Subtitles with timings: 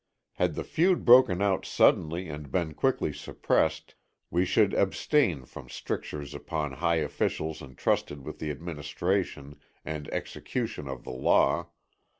[0.31, 3.93] Had the feud broken out suddenly and been quickly suppressed,
[4.31, 11.03] we should abstain from strictures upon high officials entrusted with the administration and execution of
[11.03, 11.69] the law.